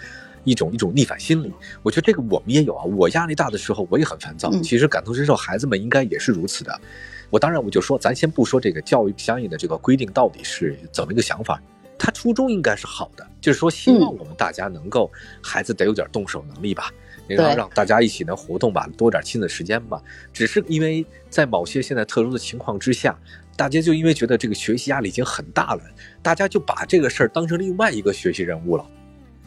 [0.45, 1.51] 一种一种逆反心理，
[1.83, 2.85] 我觉得这个我们也有啊。
[2.85, 4.49] 我压力大的时候，我也很烦躁。
[4.61, 6.79] 其实感同身受，孩子们应该也是如此的。
[7.29, 11.61] 我当然我就说，咱先不说这个教育相应的这个规定到底是怎么一个想法，
[11.97, 16.91] 他初衷应该是好的，就是说希望我们大家能够孩子得有点动手能力吧，
[17.27, 20.01] 然后让大家一起能活动吧，多点亲子时间吧。
[20.31, 23.17] 只是因为在某些现在特殊的情况之下，
[23.57, 25.81] 大家就因为觉得这个学习压力已经很大了，
[26.21, 28.85] 大家就把这个事儿当成另外一个学习任务了。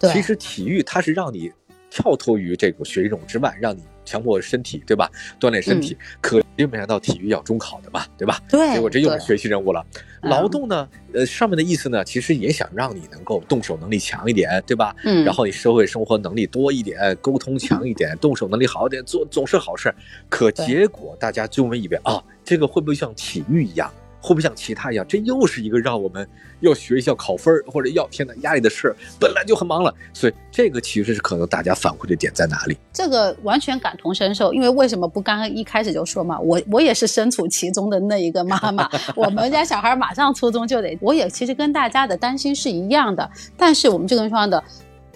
[0.01, 1.51] 其实体育它是让你
[1.91, 5.11] 跳脱于这个学习任务之外，让你强迫身体，对吧？
[5.41, 5.97] 锻炼身体。
[6.21, 8.41] 可没想到体育要中考的嘛，对吧？
[8.49, 8.75] 对。
[8.75, 9.85] 结果这又是学习任务了。
[10.23, 14.95] 劳动呢，呃，上面的意思呢，其实也想让你能够动手能力强一点，对吧？
[15.05, 15.25] 嗯。
[15.25, 19.95] 然后你社会生活能力多一点，沟通强一点，动手能力好一点，做总是好事。
[20.29, 23.91] 可结果大家就以为啊，这个会不会像体育一样？
[24.21, 25.07] 会不会像其他一样？
[25.09, 26.29] 这又是一个让我们
[26.61, 29.95] 要学校考分或者要天呐压力的事儿，本来就很忙了。
[30.13, 32.77] 所以这个其实是可能大家反馈的点在哪里？
[32.93, 36.39] 这个完全感同身受，因为为什么不刚刚一开始就说嘛？
[36.41, 43.31] 我我也是身处其中的那一个妈妈， 我们家小孩马上初中就得，我也其实跟大家的担心是一样的。
[43.57, 44.63] 但是我们这个地方的。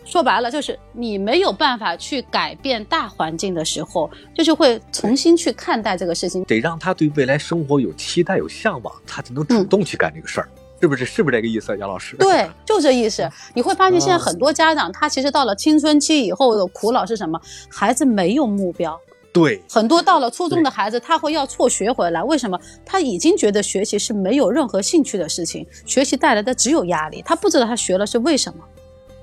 [0.04, 6.44] 说白了，就是你没有办法去改变大环境的时候，就是会重新去看待这个事情。
[6.44, 10.48] 得让他对未来生活有期待、有向往，他才能主动去干这个事儿，
[10.80, 11.04] 是不是？
[11.04, 12.16] 是不是这个意思，杨老师？
[12.16, 13.28] 对，就这意思。
[13.54, 17.40] 你会发现，现在很多家长，他其实到了青春期以后的苦恼是什么？
[17.70, 19.00] 孩子没有目标。
[19.32, 22.22] 对，很多到了初中的孩子，他会要辍学回来。
[22.22, 22.60] 为什么？
[22.84, 27.22] 他已经觉得学习是没有任何兴趣的事情，学习带来的只有压力。
[27.24, 28.62] 他不知道他学了是为什么。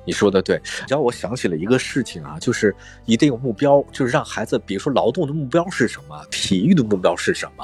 [0.10, 7.64] 你说的对，让我想起了一个事情啊，就是一定有目标，就是让孩子，比如说劳动的目标是什么，体育的目标是什么，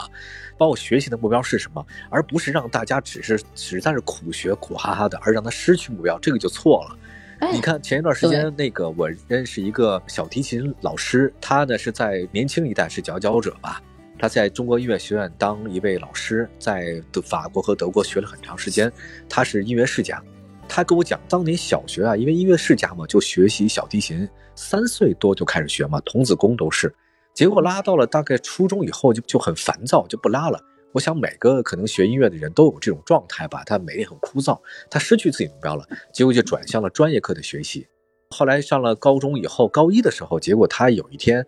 [0.56, 7.52] 包括学习的目标是什么，而不是让大家只是只在这苦学苦哈哈的，而让他失去目标，这个就错了。
[7.52, 13.82] 你看前一段时间那个，我认识一个小提琴老师，他呢是在年轻一代是佼佼者吧，
[14.20, 18.92] 他在中国音乐学院当一位老师，在德法国和德国学了很长时间，
[19.28, 20.22] 他是音乐世家。
[20.68, 26.94] 他跟我讲，当年小学啊，因为音乐世家嘛，就学习小提琴，三岁多就开始学嘛，童子功都是。
[27.34, 30.60] 结果拉到了大概初中以后，就就很烦躁，就不拉了。
[30.92, 37.86] 我想每个可能学音乐的人都有这种状态吧，他每天很枯燥，他失去自己目标了，结果就转向了专业课的学习。
[38.30, 41.46] 后来上了高中以后，高一的时候，结果他有一天，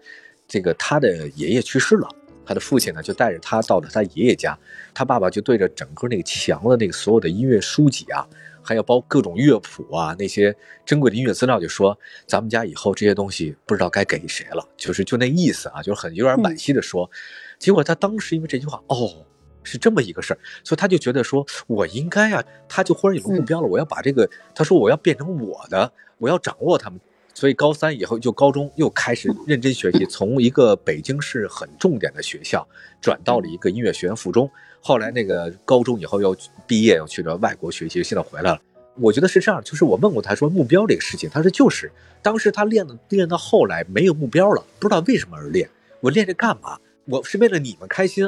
[0.48, 2.10] 这个他的爷爷去世了，
[2.46, 4.58] 他的父亲呢就带着他到了他爷爷家，
[4.94, 8.28] 他爸爸就对着整个那个墙的那个所有的音乐书籍啊。
[8.68, 10.54] 还要包各种乐谱啊，那些
[10.86, 17.10] 珍贵的音乐资料，就说咱们家以后这些东西不知道该给谁了，就是就那意思啊，就是很有点惋惜的说。
[17.58, 19.26] 结果他当时因为这句话，哦，
[19.64, 27.00] 是这么一个事儿，所以他就觉得说我应该啊，他就忽然有个目标了，我要把这个，他说我要变成我的，我要掌握他们。
[27.38, 32.68] 所以高三以后就高中又开始认真学习， 从一个北京市很重点的学校
[33.00, 34.50] 转到了一个音乐学院附中。
[34.82, 36.36] 后来那个高中以后又
[36.66, 38.60] 毕业，又去了外国学习，现在回来了。
[38.96, 41.92] 我觉得是这样，就是我问过他说目标这个事情，他说就是
[42.24, 45.70] 当时他练的练到后来没有目标了，不知道为什么而练。
[46.02, 46.80] 我练这干嘛？
[47.06, 48.28] 我是为了你们开心，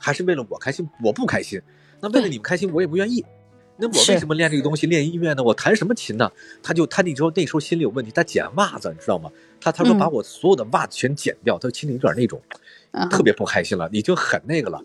[0.00, 0.88] 还是为了我开心？
[1.04, 1.62] 我不开心。
[2.00, 3.24] 那为了你们开心，我也不愿意。
[3.80, 4.86] 那我为什么练这个东西？
[4.86, 5.42] 练音乐呢？
[5.42, 6.30] 我弹什么琴呢？
[6.62, 9.30] 他就他那时候那时候心里有问题，他剪袜子，你知道吗？
[9.60, 12.42] 他他说把我所有的袜子全剪掉，他心里有点那种
[13.08, 14.80] 特别不开心了，已经很那个了。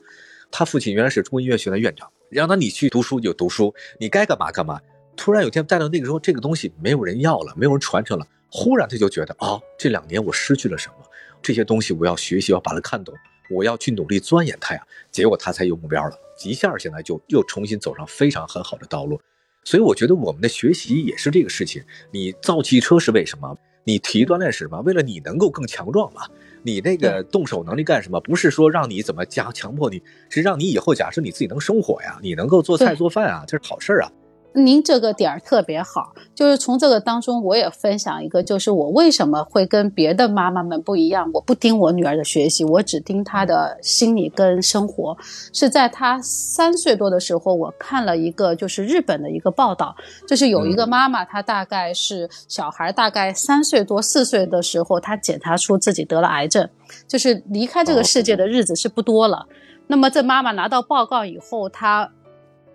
[0.52, 4.80] 他父亲原来是中国音乐学院院长，让他你去读书就读书，你该干嘛干嘛。
[5.16, 8.28] 突然有天带到那个时候，这个东西没有人要了，没有人传承了。
[8.52, 10.96] 忽然他就觉得啊，这两年我失去了什么？
[11.42, 13.14] 这些东西我要学习，要把它看懂，
[13.50, 14.82] 我要去努力钻研它呀。
[15.12, 16.16] 结果他才有目标了。
[16.44, 19.22] 一下现在就又重新走上非常很好的道路，
[19.64, 21.82] 所以我觉得我们的学习也是这个事情。
[22.12, 23.56] 你造汽车是为什么？
[23.86, 24.82] 你体育锻炼是什么？
[24.82, 26.22] 为了你能够更强壮嘛？
[26.64, 28.20] 你那个动手能力干什么？
[28.22, 34.12] 不是说让你怎么加强迫你，是让你以后假设你自己能生火呀，你能够做菜做饭啊，这是好事啊。
[34.56, 41.30] 您这个点儿特别好，就是从这个当中，我也分享一个，就是我为什么会跟别的妈妈们不一样。
[41.34, 45.18] 我不盯我女儿的学习，我只盯她的心理跟生活。
[45.52, 49.96] 是在她三岁多的时候，我看了一个就是日本的一个报道，
[50.28, 56.70] 就是有一个妈妈，她大概是小孩大概三岁多四岁的时候，她检查出自己得了癌症，
[57.08, 59.48] 就是离开这个世界的日子是不多了。
[59.88, 62.12] 那么这妈妈拿到报告以后，她。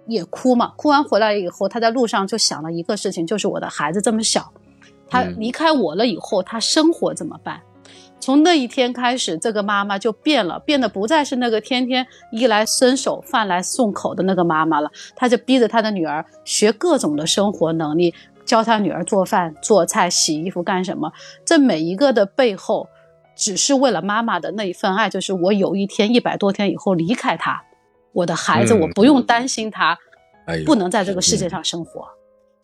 [0.09, 4.50] 也哭嘛，哭完回来以后，他在路上就想了一个事情，就是我的孩子这么小，
[5.09, 7.61] 他离开我了以后，他生活怎么办？
[8.20, 14.90] 从那一天开始，这个妈妈就变了，变得不再是那个天天衣来伸手、饭来送口的那个妈妈了。
[15.14, 18.12] 她就逼着她的女儿学各种的生活能力，
[18.44, 21.12] 教她女儿做饭、做菜、洗衣服干什么。
[21.44, 22.88] 这每一个的背后，
[23.36, 27.62] 只是为了妈妈的那一份爱，就是我有一天一百多天以后离开她。
[28.12, 29.98] 我的孩子，我不用担心他
[30.66, 32.09] 不能在这个世界上生活。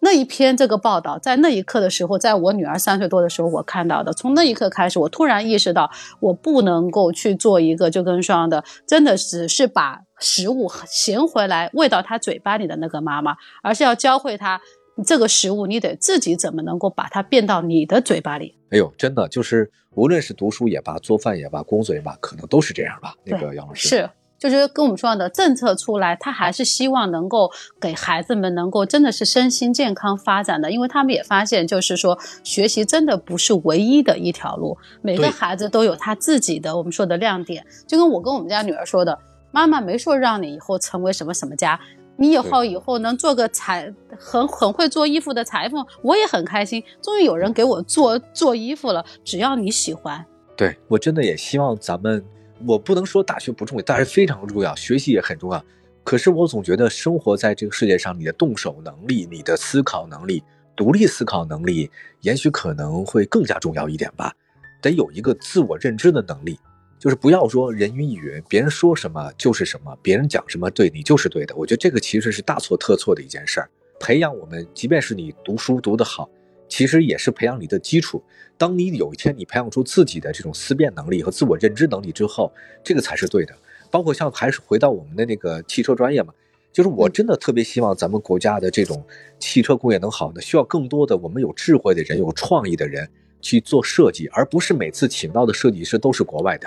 [0.01, 4.13] 那一篇这个报道，在那一刻的时候，在我女儿三岁多的时候，我看到的。
[4.13, 5.91] 从那一刻开始，我突然意识到，
[6.21, 14.61] 我不能够去做一个就跟双的，真的只是把食物衔回来喂到他嘴巴里的那个妈妈，而是要教会他
[15.07, 18.59] 这个食物，你得自己怎么能够把它变到你的嘴巴里。
[18.73, 23.15] 哎呦，真的就是，无论是读书也罢，做饭也罢，工作也罢，可能都是这样吧。
[23.25, 24.11] 那个杨老师是。
[24.51, 37.65] 就是跟我们说的政策出来，他还是希望能够给孩子们能够真的是身心健康发展的，因为他们也发现，就是说学习真的不是唯一的一条路，每个孩子都有他自己的我们说的亮点。
[37.87, 39.19] 就跟我跟我们家女儿说的，
[39.51, 41.81] 妈妈没说让你以后成为什么什么家，
[42.17, 46.83] 你以后以后能做个裁很很会做衣服的裁缝，我也很开心。
[47.01, 50.25] 终于有人给我做做衣服了，只要你喜欢。
[50.57, 52.23] 对我真的也希望咱们。
[52.67, 55.65] 我不能说大学不重要，大学非常重要，学习也很重要。
[56.03, 60.43] 可是我总觉得生活在这个世界上，你的动手能力、你的思考能力、
[60.77, 61.91] 独立思考能力，
[62.21, 64.33] 也许可能会更加重要一点吧。
[64.83, 66.59] 得有一个自我认知的能力，
[66.99, 71.57] 就是不要说人云亦云，别人说什么就是什么，别人讲什么对你就是对的。
[71.57, 73.71] 我觉得这个其实是大错特错的一件事儿。
[73.99, 76.29] 培养我们，即便是你读书读得好。
[76.67, 78.23] 其实也是培养你的基础。
[78.57, 82.53] 当你有一天你培养出自己的这种思辨能力和自我认知能力之后，
[82.83, 83.55] 这个才是对的。
[83.91, 86.33] 包括像还是回到我们的那个汽车专业嘛，
[86.73, 89.05] 就是我真的特别希望咱们国家的这种
[89.39, 93.09] 汽车工业能好呢，需要更多的我们有智慧的人、有创意的人
[93.41, 96.67] 去做设计，而不是每次请到的设计师都是国外的。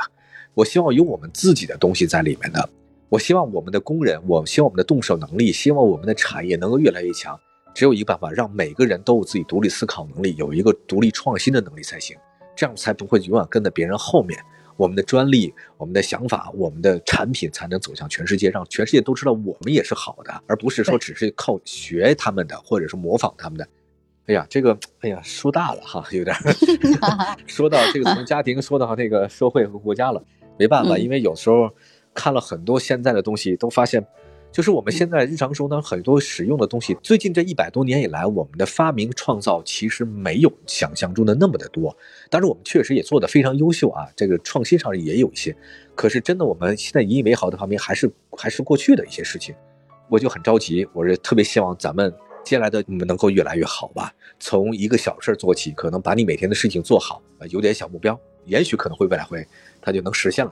[0.53, 2.69] 我希望有我们自己的东西在里面的。
[3.09, 7.39] 我希望我们的工人，我希望我们的动手能力，希望我们的产业能够越来越强。
[7.77, 12.17] 只有一个办法，让每个人都有自己独立思考能力，有一个独立创新的能力才行，
[12.55, 14.39] 这样才不会永远跟在别人后面。
[14.77, 23.67] 我们的专利、我们的想法、我们的产品才能走向全世界，让全世界都知道我们也是好的，而不是说只是靠学他们的，或者是模仿他们的。
[24.25, 26.35] 哎呀，这个，哎呀，说大了哈，有点
[27.45, 30.23] 说到这个从家庭说到那个社会和国家了，
[30.57, 31.71] 没办法，因为有时候
[32.15, 34.03] 看了很多现在的东西，都发现。
[34.57, 41.95] 就是我们现在日常生活当中很多使用的东西，最近这一百多年以来，我们的发明创造其实没有想象中的那么的多。
[42.27, 45.55] 但是我们确实也做得非常优秀啊，这个创新上也有一些。
[45.93, 49.53] 可是真的，我们现在引以为豪的发明还是还是过去的一些事情。
[50.09, 52.11] 我就很着急，我是特别希望咱们
[52.43, 54.11] 接下来的你们能够越来越好吧。
[54.39, 59.47] 从一个小事做起，可能把你每天的事情做好，有点小目标，也许可能会未来会
[59.79, 60.51] 它就能实现了。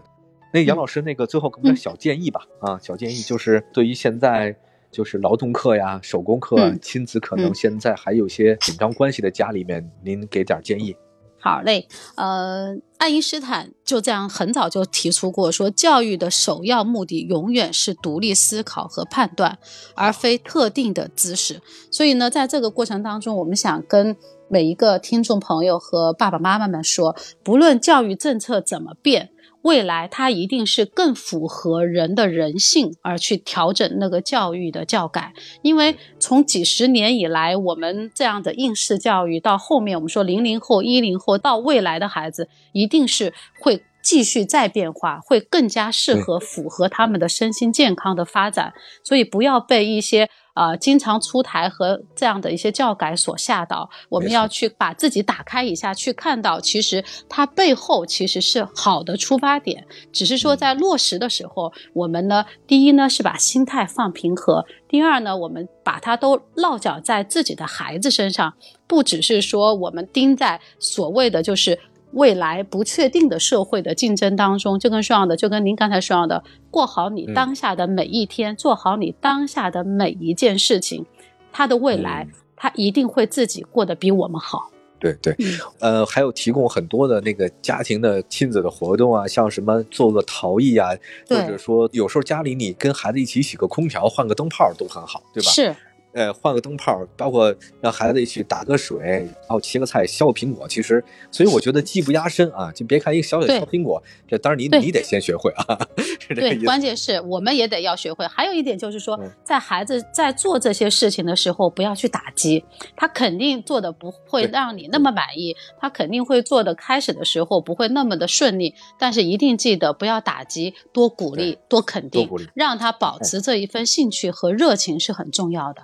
[0.53, 2.41] 那杨老师，那个最后给我们点小建议吧。
[2.61, 4.55] 啊，小建议就是对于现在
[4.89, 10.95] 就是劳动课呀、手工课、亲子可能现在还有些紧张关系的家里面，您给点建议。
[11.37, 19.59] 好嘞，呃，爱因斯坦就这样很早就提出过，说教育的首要目的永远是独立思考和判断，
[19.93, 21.61] 而非特定的知识。
[21.91, 24.15] 所以呢，在这个过程当中，我们想跟
[24.47, 29.29] 每一个听众朋友和爸爸妈妈们说，不论教育政策怎么变。
[29.65, 35.33] 未来它一定是更符合人的人性而去调整那个教育的教改。
[35.61, 43.83] 因为从几十年以来，我们这样的应试教育到后面，我们说零零后、一零后到未来的孩子，一定是会。
[44.05, 48.71] 继续再变化，会更加适合符合他们的身心健康的发展，
[49.03, 53.87] 所以不要被一些啊经常出台和这样的一些教改所吓到。
[54.09, 68.55] 我们要去把自己打开一下，去看到其实它背后其实是好的出发点，只是说在落实的时候，我们呢，第一呢是把心态放平和，第二呢，我们把它都落脚在自己的孩子身上，
[68.87, 71.77] 不只是说我们盯在所谓的就是。
[72.15, 81.05] 未来不确定的社会的竞争当中，就跟说样的，就跟您刚才说样的，过好你当下的每一天，做好你当下的每一件事情，
[81.51, 84.71] 他的未来他一定会自己过得比我们好。
[84.97, 85.35] 对对，
[85.79, 90.89] 呃，还有提供很多的那个家庭的亲子的活动啊，像什么做个陶艺啊，
[91.27, 95.51] 或者说有时候家里你跟孩子一起洗个空调、换个灯泡都很好，对吧？
[95.51, 95.75] 是。
[96.15, 100.65] 呃，换个灯泡，包括让孩子一起打个水，然后切个菜，削个苹果。
[100.65, 105.77] 其实，所以我觉得技不压身啊，就别看一个小小削苹果，这当然你你得先学会啊。
[106.33, 108.25] 对，关键是我们也得要学会。
[108.27, 112.63] 还有一点就是说，在孩子在做这些事情的时候，不要去打击
[112.95, 125.83] 他，肯定做的不会让你那么满意，他肯定会做的开始的时候不会那么的顺利，但是一定记得不要打击，多鼓励，多肯定，让他保持这一份兴趣和热情是很重要的。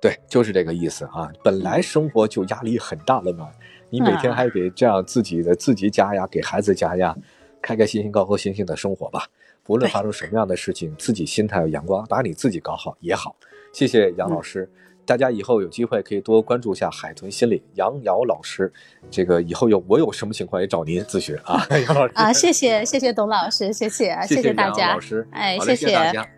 [0.00, 1.32] 对，就是这个意思啊！
[1.42, 3.48] 本来生活就压力很大了嘛，
[3.88, 7.16] 你每天还得这样自己的自己加压，给孩子加压，
[7.62, 9.26] 开开心心、高高兴兴的生活吧。
[9.64, 13.34] 不论发生什么样的事情，自己心态要阳光，把你自己搞好也好。
[13.72, 14.70] 谢谢杨老师，
[15.04, 18.72] 大家以后有机会可以多关注一下海豚心理杨瑶老师。
[19.10, 26.28] 这个以后有我有什么情况也找您咨询啊， 杨老师啊，谢谢谢谢董老师，谢谢谢谢大家，老师，哎，谢谢大家。